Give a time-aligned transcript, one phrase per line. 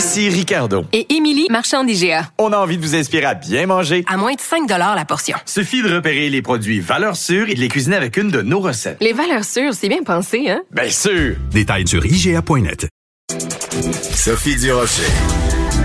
[0.00, 0.86] Ici Ricardo.
[0.94, 2.30] Et Émilie, marchand d'IGA.
[2.38, 4.02] On a envie de vous inspirer à bien manger.
[4.08, 5.36] À moins de 5 la portion.
[5.44, 8.60] Suffit de repérer les produits valeurs sûres et de les cuisiner avec une de nos
[8.60, 8.96] recettes.
[9.02, 10.62] Les valeurs sûres, c'est bien pensé, hein?
[10.70, 11.36] Bien sûr!
[11.50, 12.88] Détails sur IGA.net.
[14.14, 15.02] Sophie Durocher.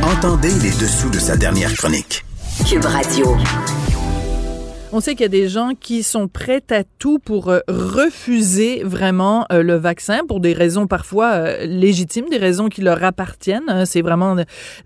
[0.02, 2.24] Entendez les dessous de sa dernière chronique.
[2.70, 3.36] Cube Radio.
[4.98, 8.82] On sait qu'il y a des gens qui sont prêts à tout pour euh, refuser
[8.82, 13.86] vraiment euh, le vaccin pour des raisons parfois euh, légitimes, des raisons qui leur appartiennent.
[13.86, 14.38] C'est vraiment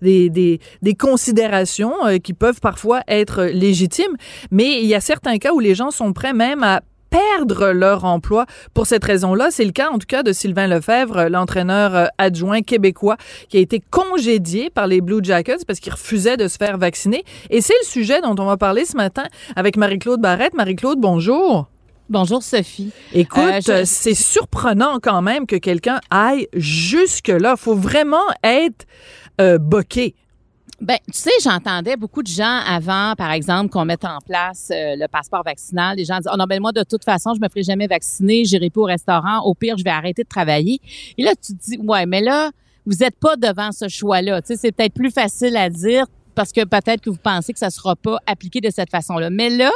[0.02, 4.16] des, des, des considérations qui peuvent parfois être légitimes.
[4.50, 8.04] Mais il y a certains cas où les gens sont prêts même à perdre leur
[8.04, 9.50] emploi pour cette raison-là.
[9.50, 13.16] C'est le cas, en tout cas, de Sylvain Lefebvre, l'entraîneur euh, adjoint québécois
[13.48, 17.24] qui a été congédié par les Blue Jackets parce qu'il refusait de se faire vacciner.
[17.50, 19.24] Et c'est le sujet dont on va parler ce matin
[19.56, 20.54] avec Marie-Claude Barrette.
[20.54, 21.68] Marie-Claude, bonjour.
[22.08, 22.90] Bonjour Sophie.
[23.12, 27.54] Écoute, euh, c'est surprenant quand même que quelqu'un aille jusque-là.
[27.56, 28.86] Faut vraiment être
[29.40, 30.16] euh, boqué.
[30.80, 34.96] Ben, tu sais, j'entendais beaucoup de gens avant, par exemple, qu'on mette en place euh,
[34.96, 35.96] le passeport vaccinal.
[35.98, 38.46] Les gens disent, oh non, ben moi, de toute façon, je me ferai jamais vacciner,
[38.46, 39.40] j'irai pas au restaurant.
[39.44, 40.80] Au pire, je vais arrêter de travailler.
[41.18, 42.50] Et là, tu te dis, ouais, mais là,
[42.86, 44.40] vous n'êtes pas devant ce choix-là.
[44.40, 47.58] Tu sais, c'est peut-être plus facile à dire parce que peut-être que vous pensez que
[47.58, 49.28] ça sera pas appliqué de cette façon-là.
[49.28, 49.70] Mais là,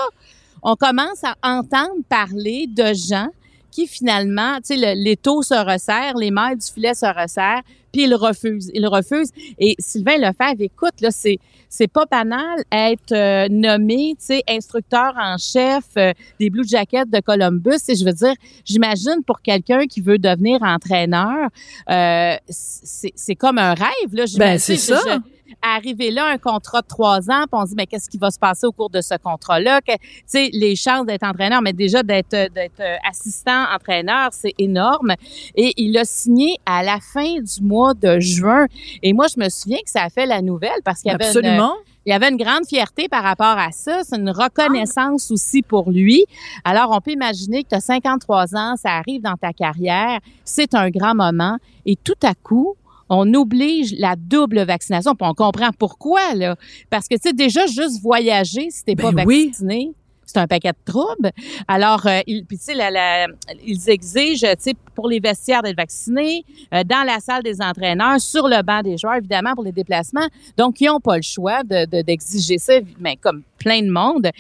[0.62, 3.28] on commence à entendre parler de gens
[3.75, 8.05] qui finalement, tu sais, les taux se resserrent, les mailles du filet se resserrent, puis
[8.05, 9.33] ils refusent, ils refusent.
[9.58, 15.12] Et Sylvain Lefebvre, écoute, là, c'est c'est pas banal être euh, nommé, tu sais, instructeur
[15.19, 17.80] en chef euh, des Blue Jackets de Columbus.
[17.89, 21.48] Et je veux dire, j'imagine pour quelqu'un qui veut devenir entraîneur,
[21.91, 24.24] euh, c'est comme un rêve là.
[24.39, 25.18] Ben c'est ça
[25.63, 28.31] arriver là, un contrat de trois ans, puis on se dit, mais qu'est-ce qui va
[28.31, 29.81] se passer au cours de ce contrat-là?
[29.87, 29.95] Tu
[30.27, 35.15] sais, les chances d'être entraîneur, mais déjà d'être d'être assistant entraîneur, c'est énorme.
[35.55, 38.67] Et il a signé à la fin du mois de juin.
[39.03, 41.27] Et moi, je me souviens que ça a fait la nouvelle parce qu'il y avait
[41.27, 41.75] Absolument.
[42.07, 44.01] il y avait une grande fierté par rapport à ça.
[44.05, 46.25] C'est une reconnaissance aussi pour lui.
[46.65, 50.75] Alors, on peut imaginer que tu as 53 ans, ça arrive dans ta carrière, c'est
[50.75, 51.59] un grand moment.
[51.86, 52.77] Et tout à coup,
[53.09, 55.15] on oblige la double vaccination.
[55.15, 56.57] Puis on comprend pourquoi, là.
[56.91, 59.92] Parce que, tu sais, déjà, juste voyager si t'es pas Ben vacciné,
[60.27, 61.31] c'est un paquet de troubles.
[61.69, 63.27] Alors, euh, ils, puis, tu sais, la, la-
[63.65, 68.19] ils exigent, tu sais, pour les vestiaires d'être vaccinés, euh, dans la salle des entraîneurs,
[68.20, 70.27] sur le banc des joueurs, évidemment, pour les déplacements.
[70.57, 74.31] Donc, ils n'ont pas le choix de- de- d'exiger ça, mais comme plein de monde.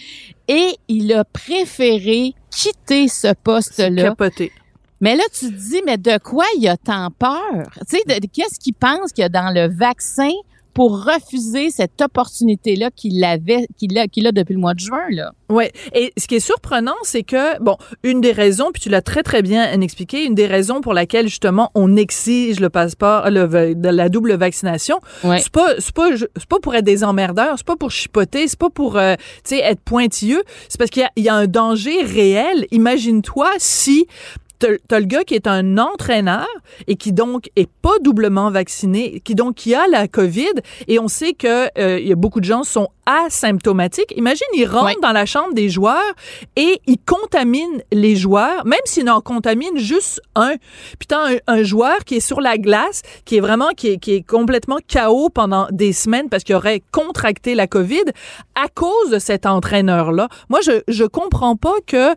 [0.48, 4.52] Et il a préféré quitter ce poste-là capoté.
[5.04, 7.62] Mais là, tu te dis, mais de quoi il a tant peur?
[7.88, 10.30] Tu sais, qu'est-ce qu'il pense qu'il y a dans le vaccin
[10.72, 15.04] pour refuser cette opportunité-là qu'il avait, qu'il a, qu'il a depuis le mois de juin,
[15.10, 15.30] là?
[15.48, 15.70] Ouais.
[15.94, 19.22] Et ce qui est surprenant, c'est que, bon, une des raisons, puis tu l'as très,
[19.22, 24.08] très bien expliqué, une des raisons pour laquelle, justement, on exige le passeport, le, la
[24.08, 25.38] double vaccination, Ouais.
[25.38, 28.58] c'est pas, c'est pas, c'est pas pour être des emmerdeurs, c'est pas pour chipoter, c'est
[28.58, 31.34] pas pour, euh, tu sais, être pointilleux, c'est parce qu'il y a, il y a
[31.36, 32.66] un danger réel.
[32.72, 34.08] Imagine-toi si
[34.88, 36.46] t'as le gars qui est un entraîneur
[36.86, 40.52] et qui donc est pas doublement vacciné, qui donc qui a la COVID
[40.88, 44.12] et on sait que euh, il y a beaucoup de gens sont asymptomatiques.
[44.16, 44.94] Imagine, il rentre Ouais.
[45.02, 46.14] dans la chambre des joueurs
[46.56, 50.54] et il contamine les joueurs, même s'il en contamine juste un.
[51.08, 54.12] T'as un, un joueur qui est sur la glace, qui est vraiment qui est, qui
[54.14, 58.04] est complètement KO pendant des semaines parce qu'il aurait contracté la COVID
[58.54, 60.28] à cause de cet entraîneur-là.
[60.48, 62.14] Moi, je je comprends pas que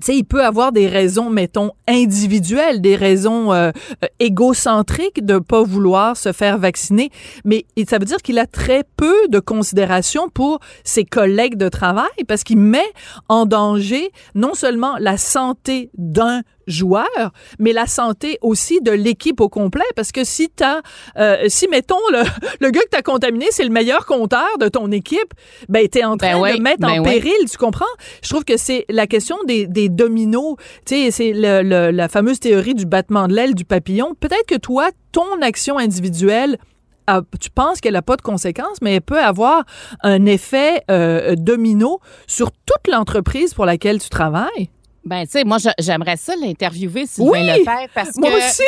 [0.00, 3.70] tu sais, il peut avoir des raisons, mettons, individuelles, des raisons euh,
[4.04, 7.10] euh, égocentriques de pas vouloir se faire vacciner,
[7.44, 12.08] mais ça veut dire qu'il a très peu de considération pour ses collègues de travail
[12.26, 12.92] parce qu'il met
[13.28, 19.48] en danger non seulement la santé d'un joueur, mais la santé aussi de l'équipe au
[19.48, 19.82] complet.
[19.96, 20.80] Parce que si t'as,
[21.18, 22.22] euh, si mettons le,
[22.60, 25.34] le gars que t'as contaminé, c'est le meilleur compteur de ton équipe,
[25.68, 27.20] ben t'es en train Ben ouais, de mettre ben en ouais.
[27.20, 27.84] péril, tu comprends?
[28.22, 30.54] Je trouve que c'est la question des, des dominos.
[30.86, 34.14] Tu sais, c'est le- le- la fameuse théorie du battement de l'aile du papillon.
[34.20, 36.58] Peut-être que toi, ton action individuelle
[37.06, 39.64] a- tu penses qu'elle n'a pas de conséquences, mais elle peut avoir
[40.02, 44.68] un effet euh, domino sur toute l'entreprise pour laquelle tu travailles.
[45.08, 47.46] Ben, tu sais, moi, j'aimerais ça l'interviewer, Sylvain Oui!
[47.46, 48.62] Lefebvre, parce que, Moi aussi!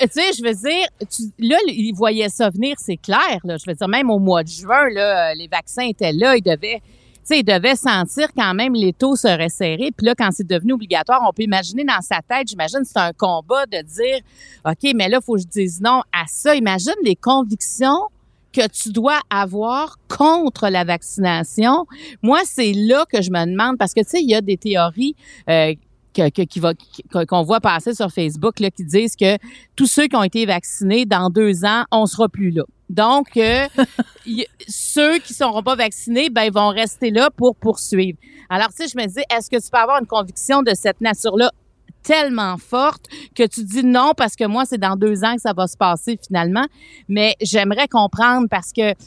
[0.00, 3.56] euh, tu sais, je veux dire, tu- là, il voyait ça venir, c'est clair, là.
[3.58, 6.42] Je veux dire, même au mois de juin, là, euh, les vaccins étaient là, il
[6.42, 9.90] devait, tu sais, il devait sentir quand même les taux se resserrer.
[9.96, 13.12] Puis là, quand c'est devenu obligatoire, on peut imaginer dans sa tête, j'imagine, c'est un
[13.12, 14.18] combat de dire,
[14.64, 16.54] OK, mais là, il faut que je dise non à ça.
[16.56, 18.00] Imagine les convictions
[18.52, 21.86] que tu dois avoir contre la vaccination.
[22.22, 24.56] Moi, c'est là que je me demande, parce que, tu sais, il y a des
[24.56, 25.14] théories
[25.48, 25.74] euh,
[26.14, 29.36] que, que- qui va, que- qu'on voit passer sur Facebook là, qui disent que
[29.76, 32.64] tous ceux qui ont été vaccinés, dans deux ans, on sera plus là.
[32.90, 33.66] Donc, euh,
[34.26, 38.18] y- ceux qui ne seront pas vaccinés, ben, ils vont rester là pour poursuivre.
[38.50, 41.00] Alors, tu sais, je me dis, est-ce que tu peux avoir une conviction de cette
[41.00, 41.50] nature-là?
[42.02, 45.52] Tellement forte que tu dis non parce que moi, c'est dans deux ans que ça
[45.52, 46.64] va se passer finalement.
[47.08, 48.98] Mais j'aimerais comprendre parce que, tu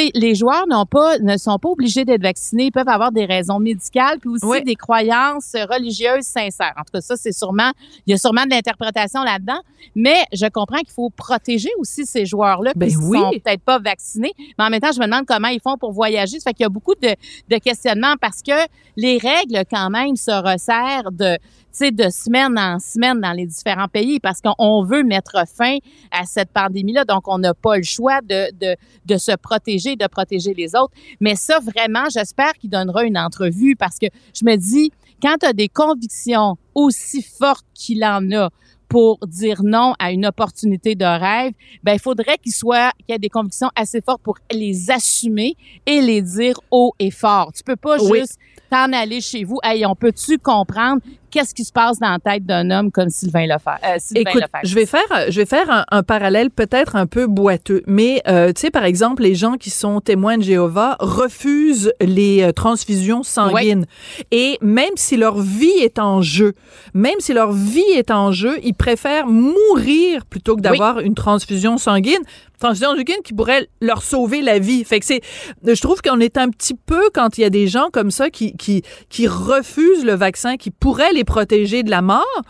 [0.00, 2.64] sais, les joueurs n'ont pas, ne sont pas obligés d'être vaccinés.
[2.66, 4.62] Ils peuvent avoir des raisons médicales puis aussi Oui.
[4.64, 6.72] des croyances religieuses sincères.
[6.76, 7.70] En tout cas, ça, c'est sûrement,
[8.06, 9.60] il y a sûrement de l'interprétation là-dedans.
[9.94, 13.18] Mais je comprends qu'il faut protéger aussi ces joueurs-là Ben qui oui.
[13.18, 14.32] sont peut-être pas vaccinés.
[14.58, 16.40] Mais en même temps, je me demande comment ils font pour voyager.
[16.40, 17.14] Ça fait qu'il y a beaucoup de,
[17.50, 18.52] de questionnements parce que
[18.96, 21.40] les règles, quand même, se resserrent de, tu
[21.72, 25.78] sais, de semaine en semaine dans les différents pays parce qu'on veut mettre fin
[26.10, 27.04] à cette pandémie-là.
[27.04, 28.76] Donc, on n'a pas le choix de, de,
[29.06, 30.92] de se protéger, de protéger les autres.
[31.20, 34.90] Mais ça, vraiment, j'espère qu'il donnera une entrevue parce que je me dis,
[35.22, 38.50] quand tu as des convictions aussi fortes qu'il en a
[38.88, 41.52] pour dire non à une opportunité de rêve,
[41.82, 45.54] ben il faudrait qu'il soit qu'il y ait des convictions assez fortes pour les assumer
[45.86, 47.52] et les dire haut et fort.
[47.56, 48.20] Tu peux pas Oui.
[48.20, 48.38] juste
[48.70, 49.58] t'en aller chez vous.
[49.62, 51.00] Hey, on peut-tu comprendre
[51.34, 53.78] qu'est-ce qui se passe dans la tête d'un homme comme Sylvain Lefebvre?
[53.84, 54.60] Euh, Sylvain Écoute, Lefebvre.
[54.62, 58.52] je vais faire, je vais faire un, un parallèle peut-être un peu boiteux, mais euh,
[58.52, 63.24] tu sais par exemple les gens qui sont témoins de Jéhovah refusent les euh, transfusions
[63.24, 63.86] sanguines
[64.30, 66.54] et même si leur vie est en jeu,
[66.94, 71.78] même si leur vie est en jeu, ils préfèrent mourir plutôt que d'avoir une transfusion
[71.78, 72.22] sanguine.
[72.60, 74.84] Transfusion sanguine qui pourrait leur sauver la vie.
[74.84, 75.20] Fait que c'est,
[75.66, 78.30] je trouve qu'on est un petit peu quand il y a des gens comme ça
[78.30, 82.42] qui qui qui refusent le vaccin, qui pourrait les protéger de la mort.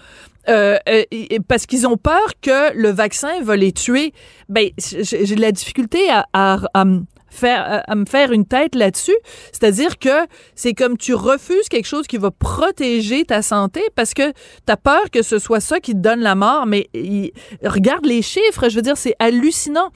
[0.48, 1.04] Euh, euh,
[1.48, 4.12] parce qu'ils ont peur que le vaccin va les tuer.
[4.50, 8.74] Ben, j'ai de la difficulté à, à, à me faire à- me faire une tête
[8.74, 9.16] là-dessus.
[9.52, 14.30] C'est-à-dire que c'est comme tu refuses quelque chose qui va protéger ta santé parce que
[14.32, 16.66] tu as peur que ce soit ça qui te donne la mort.
[16.66, 17.32] Mais il-
[17.64, 19.88] regarde les chiffres, je veux dire, c'est hallucinant.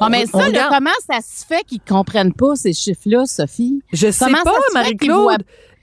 [0.00, 3.82] Ah, mais ça, là, comment ça se fait qu'ils comprennent pas ces chiffres-là, Sophie?
[3.92, 5.42] Je sais Comment pas, Marie-Claude.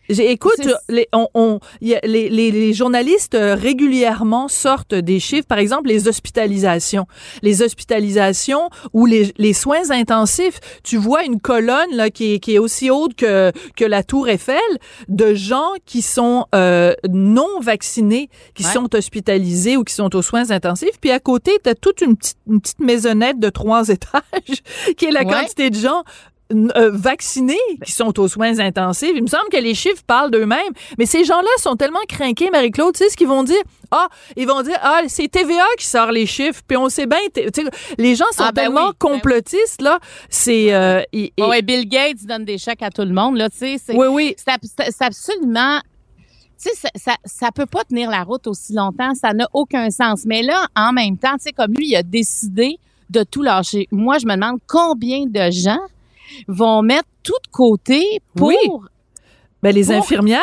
[0.09, 5.57] Écoute, les, on, on- a- les, les- les journalistes euh, régulièrement sortent des chiffres, par
[5.57, 7.07] exemple les hospitalisations.
[7.41, 12.55] Les hospitalisations ou les, les soins intensifs, tu vois une colonne là, qui, est, qui
[12.55, 14.59] est aussi haute que, que la tour Eiffel
[15.07, 18.71] de gens qui sont euh, non vaccinés, qui Ouais.
[18.71, 20.99] sont hospitalisés ou qui sont aux soins intensifs.
[21.01, 24.61] Puis à côté, tu as toute une petite, une petite maisonnette de trois étages
[24.97, 25.31] qui est la Ouais.
[25.33, 26.03] quantité de gens
[26.53, 29.11] euh, vaccinés qui sont aux soins intensifs.
[29.15, 32.93] Il me semble que les chiffres parlent d'eux-mêmes, mais ces gens-là sont tellement craqués, Marie-Claude,
[32.95, 33.61] tu sais ce qu'ils vont dire?
[33.91, 37.17] Ah, ils vont dire, ah, c'est TVA qui sort les chiffres, puis on sait bien,
[37.33, 37.63] tu sais,
[37.97, 39.13] les gens sont Ah, ben tellement oui, ben oui.
[39.13, 39.99] complotistes, là,
[40.29, 40.73] c'est...
[40.73, 43.57] euh, et- et- Ouais, Bill Gates donne des chèques à tout le monde, là, tu
[43.57, 43.77] sais.
[43.83, 45.79] c'est- oui, oui, c'est absolument.
[46.61, 49.13] Tu sais, ça, ça, ça peut pas tenir la route aussi longtemps.
[49.13, 50.21] Ça n'a aucun sens.
[50.25, 52.77] Mais là, en même temps, tu sais, comme lui, il a décidé
[53.09, 53.87] de tout lâcher.
[53.91, 55.79] Moi, je me demande combien de gens
[56.47, 58.47] vont mettre tout de côté pour.
[58.49, 58.55] Oui.
[59.63, 60.41] Ben, les Pour- infirmières,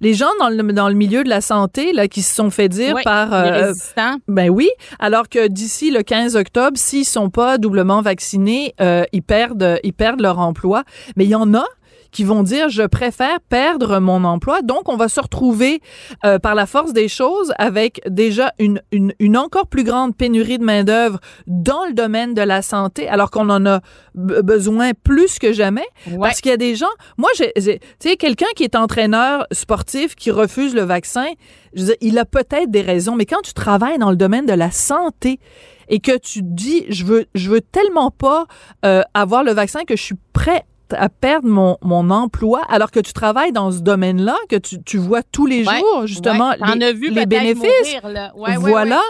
[0.00, 2.70] les gens dans le, dans le milieu de la santé là, qui se sont fait
[2.70, 3.28] dire par...
[3.28, 4.16] les euh, résistants.
[4.26, 9.22] Ben oui, alors que d'ici le 15 octobre, s'ils sont pas doublement vaccinés, euh, ils
[9.22, 10.84] perdent, ils perdent leur emploi.
[11.16, 11.66] Mais il y en a
[12.14, 14.62] qui vont dire je préfère perdre mon emploi.
[14.62, 15.82] Donc on va se retrouver
[16.24, 20.58] euh, par la force des choses avec déjà une, une, une encore plus grande pénurie
[20.58, 21.18] de main d'œuvre
[21.48, 23.80] dans le domaine de la santé, alors qu'on en a
[24.14, 25.84] besoin plus que jamais.
[26.06, 26.18] Ouais.
[26.20, 26.86] Parce qu'il y a des gens,
[27.18, 27.44] moi, tu
[27.98, 31.26] sais, quelqu'un qui est entraîneur sportif qui refuse le vaccin,
[31.74, 34.46] je veux dire, il a peut-être des raisons, mais quand tu travailles dans le domaine
[34.46, 35.40] de la santé
[35.88, 38.46] et que tu dis, je veux, je veux tellement pas
[38.84, 43.00] euh, avoir le vaccin que je suis prêt à perdre mon, mon emploi alors que
[43.00, 46.76] tu travailles dans ce domaine-là, que tu, tu vois tous les Ouais, jours justement ouais.
[46.78, 47.62] Les, as vu les bénéfices.
[48.02, 48.32] mourir.
[48.36, 49.00] Ouais, voilà.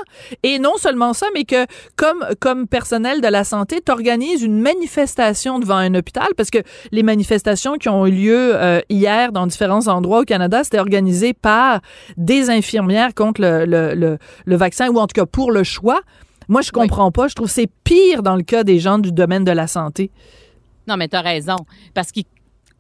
[0.43, 1.67] Et non seulement ça, mais que
[1.97, 6.59] comme, comme personnel de la santé, tu organises une manifestation devant un hôpital parce que
[6.93, 11.33] les manifestations qui ont eu lieu euh, hier dans différents endroits au Canada, c'était organisé
[11.35, 11.81] par
[12.17, 16.01] des infirmières contre le, le, le, le vaccin ou en tout cas pour le choix.
[16.49, 17.27] Moi, je comprends pas.
[17.27, 20.11] Je trouve que c'est pire dans le cas des gens du domaine de la santé.
[20.87, 21.57] Non, mais tu as raison.
[21.95, 22.25] Parce qu'ils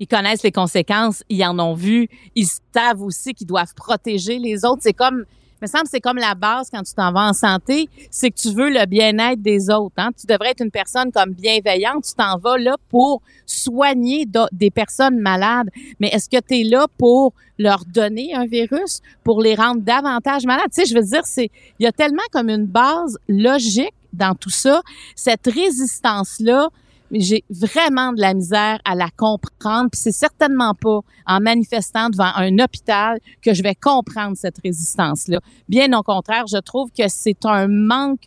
[0.01, 4.65] ils connaissent les conséquences, ils en ont vu, ils savent aussi qu'ils doivent protéger les
[4.65, 4.81] autres.
[4.83, 5.25] C'est comme,
[5.65, 8.51] me semble, c'est comme la base quand tu t'en vas en santé, c'est que tu
[8.51, 9.95] veux le bien-être des autres.
[9.97, 10.11] Hein?
[10.19, 12.05] Tu devrais être une personne comme bienveillante.
[12.05, 15.69] Tu t'en vas là pour soigner des personnes malades.
[16.01, 20.45] Mais est-ce que tu es là pour leur donner un virus, pour les rendre davantage
[20.45, 20.71] malades?
[20.75, 24.35] Tu sais, je veux dire, c'est, il y a tellement comme une base logique dans
[24.35, 24.83] tout ça.
[25.17, 26.69] Cette résistance-là,
[27.11, 29.91] j'ai vraiment de la misère à la comprendre.
[29.91, 35.41] Puis c'est certainement pas en manifestant devant un hôpital que je vais comprendre cette résistance-là.
[35.69, 38.23] Bien au contraire, je trouve que c'est un manque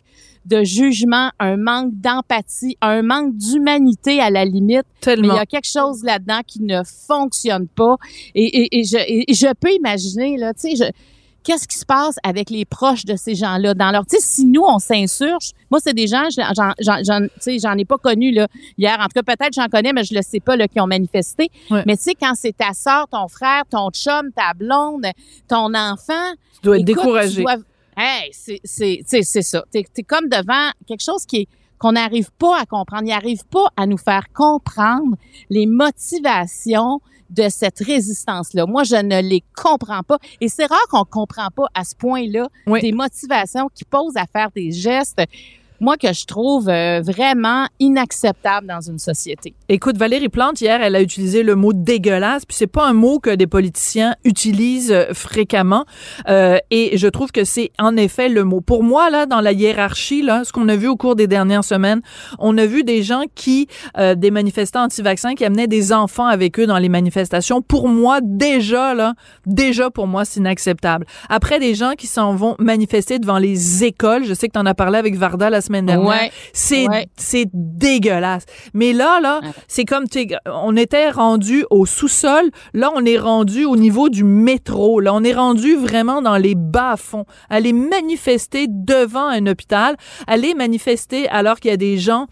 [0.46, 4.84] de jugement, un manque d'empathie, un manque d'humanité à la limite.
[4.84, 5.34] Mais il Tellement.
[5.34, 7.96] y a quelque chose là-dedans qui ne fonctionne pas.
[8.34, 10.90] Et, et, et je, et je peux imaginer, là, tu sais, je,
[11.42, 14.44] qu'est-ce qui se passe avec les proches de ces gens-là dans leur, tu sais, si
[14.44, 18.96] nous, on s'insurge, moi, c'est des gens, j'en, ai pas connu, là, hier.
[19.00, 21.50] En tout cas, peut-être j'en connais, mais je le sais pas, là, qui ont manifesté.
[21.70, 21.82] Ouais.
[21.86, 25.06] Mais tu sais, quand c'est ta soeur, ton frère, ton chum, ta blonde,
[25.48, 27.36] ton enfant, Tu dois être découragé.
[27.36, 27.56] tu dois-
[28.00, 29.64] Hey, c'est c'est c'est c'est ça.
[29.72, 33.02] T'es es comme devant quelque chose qui est qu'on n'arrive pas à comprendre.
[33.04, 35.16] Ils n'arrivent pas à nous faire comprendre
[35.50, 38.66] les motivations de cette résistance-là.
[38.66, 40.18] Moi, je ne les comprends pas.
[40.40, 42.80] Et c'est rare qu'on comprend pas à ce point-là Oui.
[42.80, 45.20] des motivations qui posent à faire des gestes,
[45.80, 49.54] moi, que je trouve euh, vraiment inacceptables dans une société.
[49.68, 53.18] Écoute, Valérie Plante, hier, elle a utilisé le mot dégueulasse, puis c'est pas un mot
[53.18, 55.84] que des politiciens utilisent euh, fréquemment.
[56.28, 58.60] Euh, et je trouve que c'est en effet le mot.
[58.60, 61.64] Pour moi, là, dans la hiérarchie, là, ce qu'on a vu au cours des dernières
[61.64, 62.00] semaines,
[62.38, 63.68] on a vu des gens qui,
[63.98, 67.62] euh, des manifestants anti-vaccins, qui amenaient des enfants avec eux dans les manifestations.
[67.62, 69.14] Pour moi, déjà, là,
[69.46, 71.06] déjà, pour moi, c'est inacceptable.
[71.28, 74.24] Après, des gens qui s'en vont manifester devant les écoles.
[74.24, 76.08] Je sais que tu en as parlé avec Varda la semaine dernière.
[76.08, 76.32] Ouais.
[76.52, 77.06] C'est Ouais.
[77.16, 78.44] c'est dégueulasse.
[78.74, 80.04] Mais là là, c'est comme
[80.46, 85.00] on était rendu au sous-sol, là on est rendu au niveau du métro.
[85.00, 87.26] Là on est rendu vraiment dans les bas-fonds.
[87.50, 89.96] Aller manifester devant un hôpital,
[90.26, 92.26] aller manifester alors qu'il y a des gens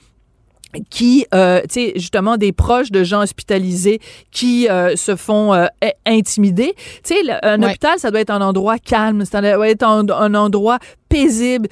[0.91, 5.67] qui, euh, tu sais, justement, des proches de gens hospitalisés qui euh, se font euh,
[6.05, 6.75] intimider.
[7.03, 7.69] Tu sais, un Ouais.
[7.71, 11.69] hôpital, ça doit être un endroit calme, ça doit être un, un endroit paisible.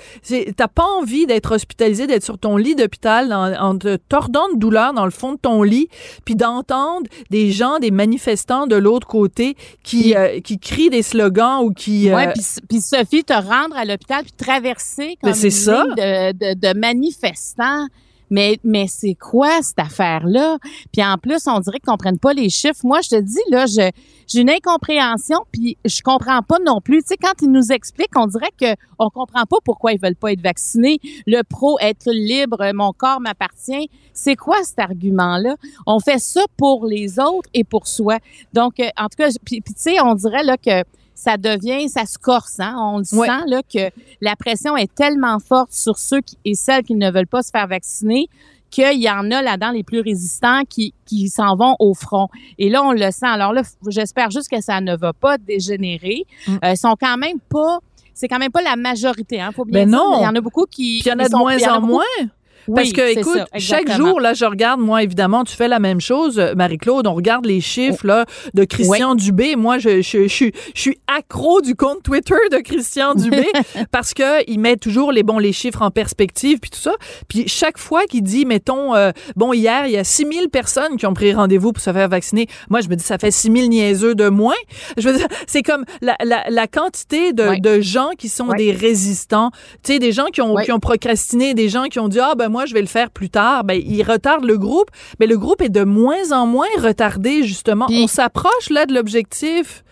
[0.56, 4.58] T'as pas envie d'être hospitalisé, d'être sur ton lit d'hôpital en, en te tordant de
[4.58, 5.88] douleur dans le fond de ton lit,
[6.24, 11.58] puis d'entendre des gens, des manifestants de l'autre côté qui, euh, qui crient des slogans
[11.62, 12.10] ou qui...
[12.10, 12.32] euh, Ouais,
[12.68, 15.84] puis, Sophie, te rendre à l'hôpital puis traverser comme Ben, c'est une ça.
[15.84, 17.86] ligne de, de, de manifestants.
[18.34, 20.58] Mais, mais c'est quoi cette affaire-là?
[20.92, 22.80] Puis en plus, on dirait qu'ils comprennent pas les chiffres.
[22.82, 27.02] Moi, je te dis, là, j'ai une incompréhension, puis je comprends pas non plus.
[27.02, 30.16] Tu sais, quand ils nous expliquent, on dirait que on comprend pas pourquoi ils veulent
[30.16, 30.98] pas être vaccinés.
[31.28, 33.88] Le pro, être libre, mon corps m'appartient.
[34.12, 35.54] C'est quoi cet argument-là?
[35.86, 38.18] On fait ça pour les autres et pour soi.
[38.52, 40.82] Donc, euh, en tout cas, puis, puis tu sais, on dirait là que
[41.14, 42.74] ça devient, ça se corse, hein?
[42.78, 43.90] On le sent là que
[44.20, 47.50] la pression est tellement forte sur ceux qui, et celles qui ne veulent pas se
[47.50, 48.28] faire vacciner
[48.70, 52.26] qu'il y en a là-dedans les plus résistants qui, qui s'en vont au front.
[52.58, 53.26] Et là, on le sent.
[53.26, 56.24] Alors là, j'espère juste que ça ne va pas dégénérer.
[56.48, 56.56] Mm.
[56.64, 57.78] Euh, sont quand même pas,
[58.14, 59.52] c'est quand même pas la majorité, hein?
[59.54, 60.18] Faut Ben dire, non.
[60.20, 60.98] Il y en a beaucoup qui.
[61.00, 62.28] Puis il y en a de sont- moins en a en beaucoup- moins.
[62.68, 65.78] Oui, Parce que, écoute, ça, chaque jour, là, je regarde, moi, évidemment, tu fais la
[65.78, 69.56] même chose, euh, Marie-Claude, on regarde les chiffres, là, de Christian Dubé.
[69.56, 73.46] Moi, je, je, je, suis- je suis accro du compte Twitter de Christian Dubé
[73.90, 76.94] parce que il met toujours les, bons les chiffres en perspective, puis tout ça.
[77.28, 81.06] Puis chaque fois qu'il dit, mettons, euh, bon, hier, il y a 6000 personnes qui
[81.06, 82.46] ont pris rendez-vous pour se faire vacciner.
[82.70, 84.54] Moi, je me dis, ça fait 6000 niaiseux de moins.
[84.96, 88.72] Je veux dire, c'est comme la, la, la quantité de, de gens qui sont des
[88.72, 89.50] résistants.
[89.82, 92.34] Tu sais, des gens qui ont, qui ont procrastiné, des gens qui ont dit, ah,
[92.36, 93.64] ben, moi, je vais le faire plus tard.
[93.64, 94.88] Ben, ils retardent le groupe.
[95.18, 97.86] Mais le groupe est de moins en moins retardé, justement.
[97.86, 99.82] Puis- On s'approche, là, de l'objectif.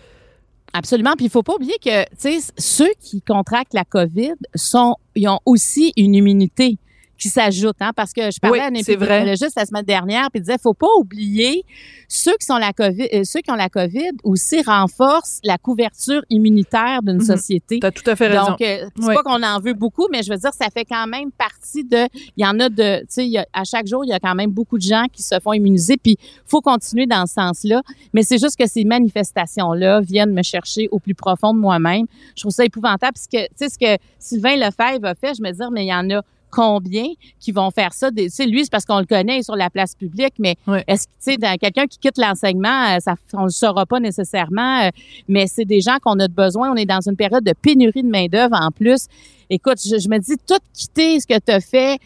[0.73, 1.15] Absolument.
[1.17, 5.29] Puis il faut pas oublier que, tu sais, ceux qui contractent la COVID sont, ils
[5.29, 6.79] ont aussi une immunité
[7.23, 10.41] qui s'ajoute, hein, parce que je parlais Oui, à un épidémiologiste la semaine dernière, puis
[10.41, 11.65] il disait, faut pas oublier
[12.09, 16.23] ceux qui sont la COVID, euh, ceux qui ont la COVID aussi renforcent la couverture
[16.31, 17.25] immunitaire d'une Mhm.
[17.25, 17.79] société.
[17.81, 18.47] T'as tout à fait raison.
[18.51, 19.15] Donc, euh, c'est Oui.
[19.15, 22.07] pas qu'on en veut beaucoup, mais je veux dire, ça fait quand même partie de.
[22.37, 23.01] Il y en a de.
[23.03, 25.39] Tu sais, à chaque jour, il y a quand même beaucoup de gens qui se
[25.41, 27.83] font immuniser, puis faut continuer dans ce sens-là.
[28.13, 32.07] Mais c'est juste que ces manifestations-là viennent me chercher au plus profond de moi-même.
[32.37, 35.43] Je trouve ça épouvantable, parce que, tu sais, ce que Sylvain Lefebvre a fait, je
[35.43, 36.23] me dis, mais il y en a
[36.53, 37.07] combien
[37.41, 38.11] qui vont faire ça?
[38.13, 40.57] Tu sais, lui, c'est parce qu'on le connaît sur la place publique, mais
[40.87, 44.85] est-ce que, tu sais, quelqu'un qui quitte l'enseignement, euh, ça, on le saura pas nécessairement,
[44.85, 44.91] euh,
[45.27, 46.71] mais c'est des gens qu'on a de besoin.
[46.71, 49.07] On est dans une période de pénurie de main-d'œuvre en plus.
[49.51, 51.99] Écoute, je, je me dis, tout quitter ce que tu as fait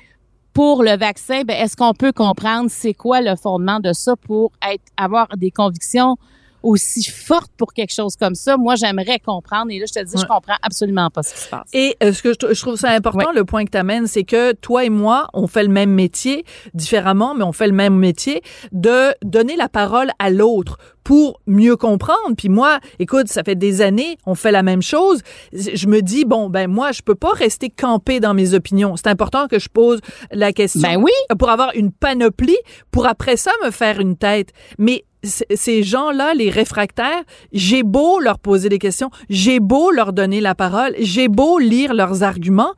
[0.52, 4.52] pour le vaccin, ben, est-ce qu'on peut comprendre c'est quoi le fondement de ça pour
[4.66, 6.16] être, avoir des convictions
[6.66, 8.56] aussi fortes pour quelque chose comme ça?
[8.56, 9.70] Moi, j'aimerais comprendre.
[9.70, 10.26] Et là, je te dis, je Ouais.
[10.28, 11.68] comprends absolument pas ce qui se passe.
[11.72, 14.24] Et euh, ce que je, je trouve ça important, le point que tu amènes, c'est
[14.24, 16.44] que toi et moi, on fait le même métier,
[16.74, 18.42] différemment, mais on fait le même métier,
[18.72, 22.34] de donner la parole à l'autre pour mieux comprendre.
[22.36, 25.20] Puis moi, écoute, ça fait des années, on fait la même chose.
[25.52, 28.96] Je me dis, bon, ben moi, je peux pas rester campé dans mes opinions.
[28.96, 30.00] C'est important que je pose
[30.32, 31.12] la question Ben oui.
[31.38, 32.58] pour avoir une panoplie,
[32.90, 34.48] pour après ça me faire une tête.
[34.78, 37.22] Mais ces gens-là, les réfractaires,
[37.52, 41.94] j'ai beau leur poser des questions, j'ai beau leur donner la parole, j'ai beau lire
[41.94, 42.74] leurs arguments,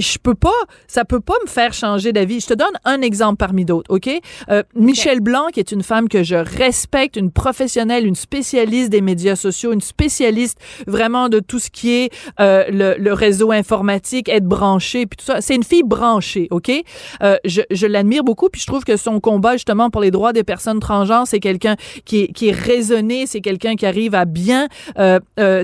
[0.00, 0.50] je peux pas,
[0.86, 2.40] ça peut pas me faire changer d'avis.
[2.40, 4.08] Je te donne un exemple parmi d'autres, OK?
[4.50, 9.00] Euh, Michelle Blanc, qui est une femme que je respecte, une professionnelle, une spécialiste des
[9.00, 14.28] médias sociaux, une spécialiste vraiment de tout ce qui est euh, le, le réseau informatique,
[14.28, 15.40] être branché, puis tout ça.
[15.40, 16.70] C'est une fille branchée, OK?
[17.22, 20.32] Euh, je je l'admire beaucoup, puis je trouve que son combat justement pour les droits
[20.32, 24.24] des personnes transgenres, c'est quelqu'un qui est, qui est raisonné, c'est quelqu'un qui arrive à
[24.24, 25.02] bien, tu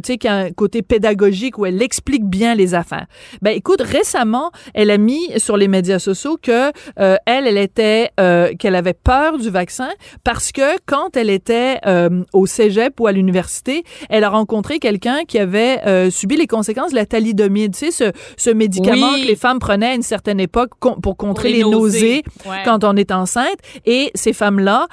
[0.04, 3.06] sais, qui a un côté pédagogique où elle explique bien les affaires.
[3.42, 4.25] Ben écoute, récemment,
[4.74, 8.94] elle a mis sur les médias sociaux que euh, elle, elle était, euh, qu'elle avait
[8.94, 9.88] peur du vaccin
[10.24, 15.24] parce que quand elle était euh, au cégep ou à l'université, elle a rencontré quelqu'un
[15.26, 19.22] qui avait subi les conséquences de la thalidomide, tu sais, ce, ce médicament Oui.
[19.22, 20.70] que les femmes prenaient à une certaine époque
[21.02, 22.62] pour contrer les les nausées Ouais.
[22.64, 23.56] quand on est enceinte.
[23.86, 24.86] Et ces femmes-là,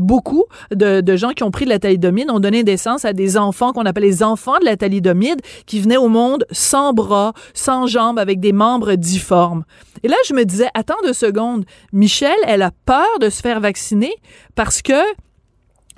[0.00, 0.44] beaucoup
[0.74, 3.72] de, de gens qui ont pris de la thalidomide ont donné naissance à des enfants
[3.72, 8.18] qu'on appelle les enfants de la thalidomide qui venaient au monde sans bras, sans jambes,
[8.18, 9.64] avec des membres difformes.
[10.02, 13.60] Et là, je me disais, attends deux secondes, Michelle, elle a peur de se faire
[13.60, 14.12] vacciner
[14.54, 15.02] parce que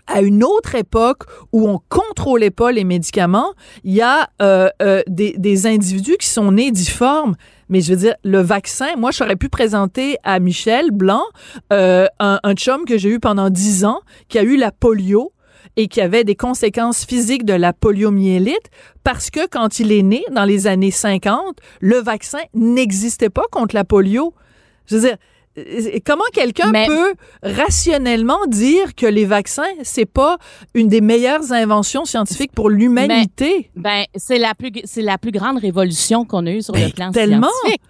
[0.06, 3.52] à une autre époque où on contrôlait pas les médicaments,
[3.84, 7.36] il y a euh, euh, des, des individus qui sont nés difformes.
[7.68, 11.22] Mais je veux dire, le vaccin, moi, j'aurais pu présenter à Michel Blanc
[11.72, 15.32] euh, un, un chum que j'ai eu pendant dix ans qui a eu la polio
[15.76, 18.70] et qui avait des conséquences physiques de la poliomyélite
[19.04, 23.74] parce que quand il est né dans les années 50, le vaccin n'existait pas contre
[23.74, 24.34] la polio.
[24.86, 25.16] Je veux dire,
[25.58, 30.38] euh, comment quelqu'un Mais- peut rationnellement dire que les vaccins, c'est pas
[30.74, 33.70] une des meilleures inventions scientifiques pour l'humanité?
[33.76, 36.92] Ben, c'est la plus c'est la plus grande révolution qu'on a eue sur Ben, le
[36.92, 37.48] plan tellement.
[37.62, 37.82] scientifique.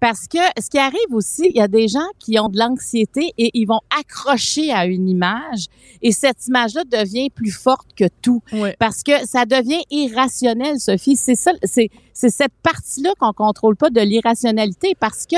[0.00, 3.32] Parce que ce qui arrive aussi, il y a des gens qui ont de l'anxiété
[3.36, 5.66] et ils vont accrocher à une image
[6.00, 8.42] et cette image-là devient plus forte que tout.
[8.52, 8.74] Ouais.
[8.78, 11.16] Parce que ça devient irrationnel, Sophie.
[11.16, 15.36] C'est ça, c'est, c'est cette partie-là qu'on contrôle pas de l'irrationalité parce que,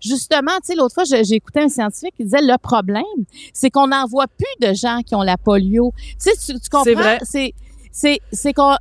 [0.00, 3.02] justement, tu sais, l'autre fois, j'ai écouté un scientifique qui disait le problème,
[3.52, 5.92] c'est qu'on n'en voit plus de gens qui ont la polio.
[5.96, 6.84] Tu sais, tu, tu comprends?
[6.84, 7.18] C'est vrai.
[7.96, 8.74] C'est, c'est, qu'on,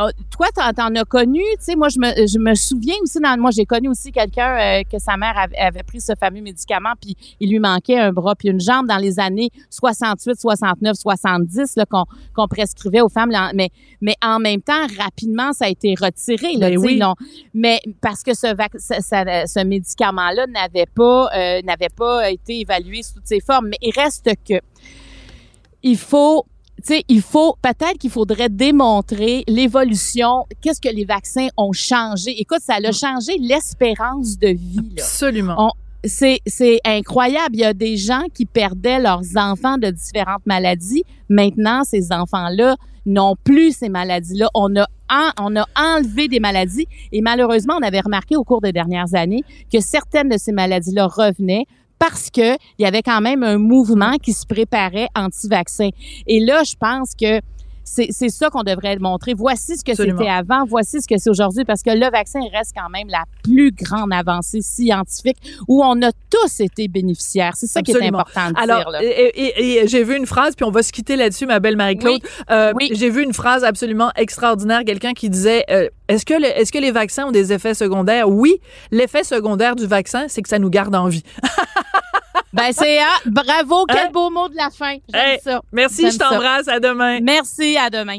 [0.00, 3.38] oh, toi, t'en, as connu, tu sais, moi, je me, je me souviens aussi, dans,
[3.38, 6.94] moi, j'ai connu aussi quelqu'un euh, que sa mère avait, avait pris ce fameux médicament,
[6.98, 11.76] puis il lui manquait un bras puis une jambe dans les années 68, 69, 70,
[11.76, 13.68] là, qu'on, qu'on prescrivait aux femmes, là, mais,
[14.00, 16.96] mais en même temps, rapidement, ça a été retiré, là, Ben oui.
[16.98, 17.12] non.
[17.52, 18.46] mais parce que ce,
[18.78, 23.68] ce, ce- ce médicament-là n'avait pas, euh, n'avait pas été évalué sous toutes ses formes,
[23.68, 24.54] mais il reste que
[25.82, 26.46] il faut
[26.82, 32.40] sais, il faut peut-être qu'il faudrait démontrer l'évolution, qu'est-ce que les vaccins ont changé.
[32.40, 34.76] Écoute, ça a changé l'espérance de vie.
[34.96, 35.02] Là.
[35.02, 35.54] Absolument.
[35.58, 35.70] On-
[36.04, 37.54] c'est c'est incroyable.
[37.54, 41.04] Il y a des gens qui perdaient leurs enfants de différentes maladies.
[41.28, 44.48] Maintenant, ces enfants-là n'ont plus ces maladies-là.
[44.54, 48.60] On a en- on a enlevé des maladies et malheureusement, on avait remarqué au cours
[48.60, 51.66] des dernières années que certaines de ces maladies-là revenaient
[52.02, 55.90] parce que il y avait quand même un mouvement qui se préparait anti-vaccin.
[56.26, 57.40] Et là, je pense que
[57.84, 59.34] c'est ça qu'on devrait montrer.
[59.34, 62.72] Voici ce que c'était avant, voici ce que c'est aujourd'hui, parce que le vaccin reste
[62.76, 65.36] quand même la plus grande avancée scientifique
[65.68, 67.52] où on a tous été bénéficiaires.
[67.56, 68.90] C'est ça qui est important de Alors, dire.
[68.90, 69.02] Là.
[69.04, 71.76] et, et- et j'ai vu une phrase, puis on va se quitter là-dessus, ma belle
[71.76, 72.20] Marie-Claude.
[72.50, 72.90] Euh, Oui.
[72.94, 76.90] J'ai vu une phrase absolument extraordinaire, quelqu'un qui disait euh, est-ce que, le- que les
[76.90, 78.28] vaccins ont des effets secondaires?
[78.28, 78.56] Oui,
[78.90, 81.22] l'effet secondaire du vaccin, c'est que ça nous garde en vie.
[82.52, 84.10] Ben c'est ah, bravo, quel Hein?
[84.12, 84.96] beau mot de la fin.
[85.08, 85.62] J'aime Hey, ça.
[85.72, 87.20] Merci, je t'embrasse, à demain.
[87.22, 88.18] Merci, à demain.